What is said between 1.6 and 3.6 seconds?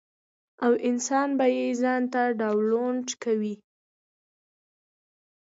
ځان ته ډاونلوډ کوي-